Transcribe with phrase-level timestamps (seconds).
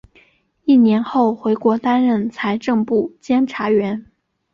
[0.63, 4.03] 一年后回国担任财政部监察员。